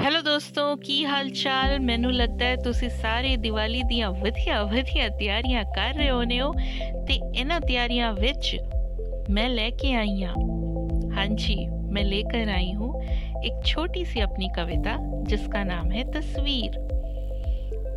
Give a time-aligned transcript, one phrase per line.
[0.00, 5.64] Hello ਦੋਸਤੋ ਕੀ ਹਾਲ ਚਾਲ ਮੈਨੂੰ ਲੱਗਦਾ ਹੈ ਤੁਸੀਂ ਸਾਰੇ ਦੀਵਾਲੀ ਦੀਆਂ ਵਧੀਆ ਵਧੀਆ ਤਿਆਰੀਆਂ
[5.64, 6.52] ਕਰ ਰਹੇ ਹੋਨੇ ਹੋ
[7.08, 8.56] ਤੇ ਇਹਨਾਂ ਤਿਆਰੀਆਂ ਵਿੱਚ
[9.28, 11.54] मैं लेके आई हूँ हाँ जी
[11.92, 12.88] मैं लेकर आई हूँ
[13.42, 16.76] एक छोटी सी अपनी कविता जिसका नाम है तस्वीर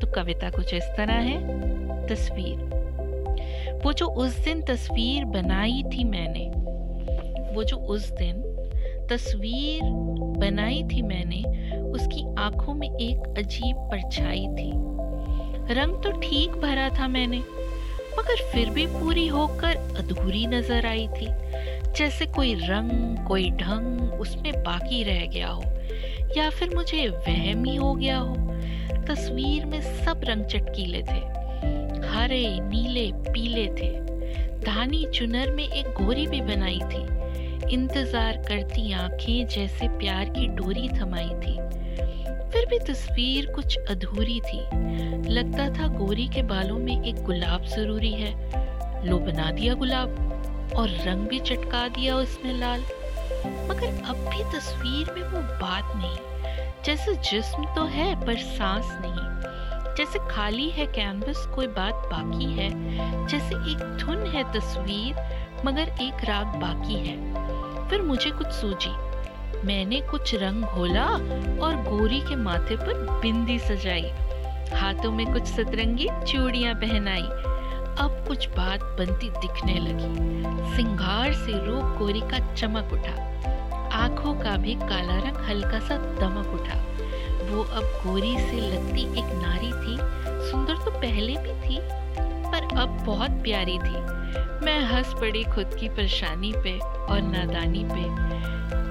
[0.00, 6.44] तो कविता कुछ इस तरह है तस्वीर वो जो उस दिन तस्वीर बनाई थी मैंने
[7.54, 8.42] वो जो उस दिन
[9.08, 9.82] तस्वीर
[10.38, 11.42] बनाई थी मैंने,
[11.82, 14.70] उसकी आँखों में एक अजीब परछाई थी।
[15.74, 17.38] रंग तो ठीक भरा था मैंने,
[18.18, 21.28] मगर फिर भी पूरी होकर अधूरी नज़र आई थी।
[21.96, 25.62] जैसे कोई रंग, कोई ढंग उसमें बाकी रह गया हो,
[26.36, 28.34] या फिर मुझे वहम ही हो गया हो।
[29.08, 31.22] तस्वीर में सब रंग चटकीले थे,
[32.08, 33.92] हरे, नीले, पीले थे।
[34.64, 37.13] धानी चुनर में एक गोरी भी बनाई थी।
[37.70, 41.56] इंतज़ार करती आँखें जैसे प्यार की डोरी थमाई थी।
[42.50, 44.60] फिर भी तस्वीर कुछ अधूरी थी।
[45.28, 48.32] लगता था गोरी के बालों में एक गुलाब ज़रूरी है।
[49.06, 52.80] लो बना दिया गुलाब और रंग भी चटका दिया उसमें लाल।
[53.70, 59.32] मगर अब भी तस्वीर में वो बात नहीं। जैसे जिस्म तो है, पर सांस नहीं।
[59.96, 62.68] जैसे खाली है कैनवस कोई बात बाकी है।
[63.26, 65.14] जैसे एक धुन है तस्वीर
[65.64, 67.16] मगर एक राग बाकी है।
[67.88, 68.90] फिर मुझे कुछ सूझी।
[69.66, 71.04] मैंने कुछ रंग घोला
[71.64, 74.10] और गोरी के माथे पर बिंदी सजाई।
[74.74, 77.54] हाथों में कुछ सतरंगी चूड़ियाँ पहनाई।
[77.98, 80.14] अब कुछ बात बनती दिखने लगी।
[80.76, 83.34] सिंगार से रूप गोरी का चमक उठा।
[83.96, 86.78] आँखों का भी काला रंग हल्का सा दमक उठा।
[87.50, 89.98] वो अब गोरी से लगती एक नारी थी।
[90.50, 91.78] सुंदर तो पहले भी थी।
[92.54, 94.24] पर अब बहुत प्यारी थी।
[94.64, 98.34] मैं हंस पड़ी खुद की परेशानी पे और नादानी पे।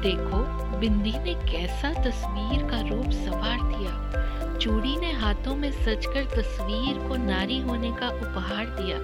[0.00, 0.38] देखो,
[0.78, 4.20] बिंदी ने कैसा तस्वीर का रूप सवार दिया।
[4.58, 8.96] चूड़ी ने हाथों में सजकर तस्वीर को नारी होने का उपहार दिया।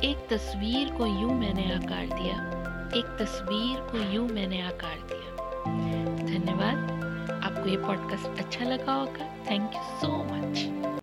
[0.00, 2.34] एक तस्वीर को यूँ मैंने आकार दिया।
[2.96, 5.36] एक तस्वीर को यूँ मैंने आकार दिया।
[6.16, 6.96] धन्यवाद।
[7.44, 10.95] आपको ये पॉडकास्ट अच्छा लगा होगा। Thank you so much